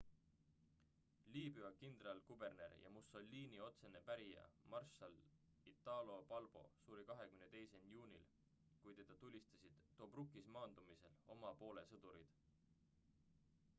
[1.33, 5.17] liibüa kindralkuberner ja mussolini otsene pärija marssal
[5.73, 8.25] italo balbo suri 28 juunil
[8.85, 12.35] kui teda tulistasid tobrukis maandumisel oma poole sõdurid